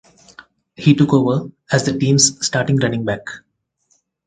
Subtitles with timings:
[0.75, 3.21] He took over as the teams starting running back.